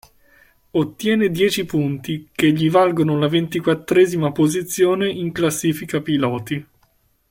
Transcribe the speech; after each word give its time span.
Ottiene 0.71 1.29
dieci 1.29 1.63
punti 1.63 2.27
che 2.31 2.51
gli 2.51 2.71
valgono 2.71 3.19
la 3.19 3.27
ventiquattresima 3.27 4.31
posizione 4.31 5.07
in 5.07 5.31
classifica 5.31 6.01
piloti. 6.01 6.65